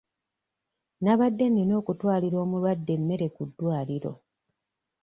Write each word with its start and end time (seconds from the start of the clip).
Nabadde 1.03 1.45
nina 1.49 1.73
okutwalira 1.81 2.37
omulwadde 2.45 2.91
emmere 2.97 3.27
ku 3.35 3.43
ddwaliro. 3.49 4.13